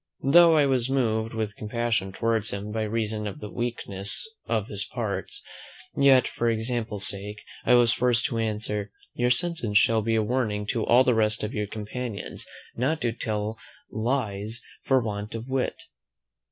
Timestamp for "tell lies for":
13.11-14.99